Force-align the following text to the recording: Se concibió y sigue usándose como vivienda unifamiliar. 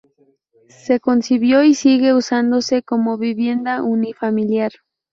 Se 0.83 0.99
concibió 0.99 1.63
y 1.63 1.75
sigue 1.75 2.15
usándose 2.15 2.81
como 2.81 3.19
vivienda 3.19 3.83
unifamiliar. 3.83 4.71